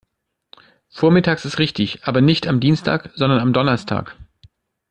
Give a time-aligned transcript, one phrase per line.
[0.89, 4.15] Vormittags ist richtig, aber nicht am Dienstag, sondern am Donnerstag.